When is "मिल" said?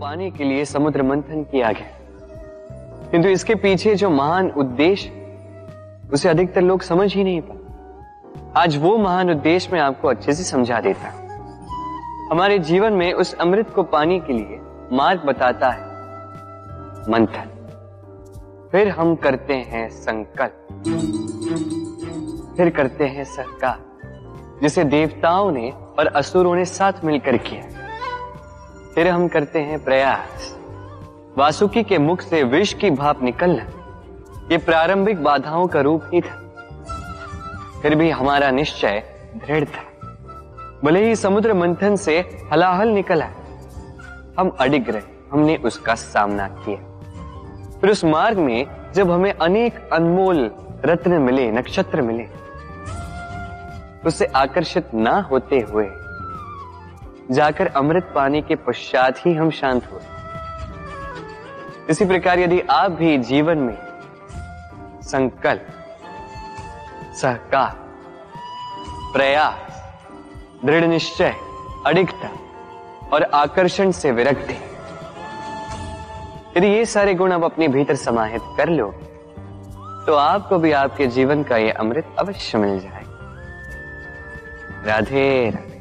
82.58-82.78